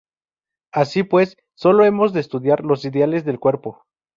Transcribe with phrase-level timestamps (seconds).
[0.71, 3.83] Así pues solo hemos de estudiar los ideales del cuerpo.